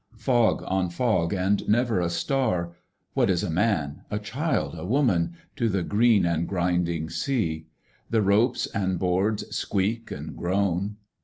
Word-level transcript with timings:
Fog 0.17 0.63
on 0.65 0.89
fog 0.89 1.31
and 1.31 1.69
never 1.69 1.99
a 1.99 2.09
star, 2.09 2.73
what 3.13 3.29
is 3.29 3.43
a 3.43 3.51
man, 3.51 4.01
a 4.09 4.17
child, 4.17 4.73
a 4.75 4.83
woman, 4.83 5.35
to 5.55 5.69
the 5.69 5.83
green 5.83 6.25
and 6.25 6.47
grinding 6.47 7.07
sea? 7.07 7.67
The 8.09 8.23
ropes 8.23 8.65
and 8.65 8.97
boards 8.97 9.55
squeak 9.55 10.09
and 10.09 10.35
groan. 10.35 10.95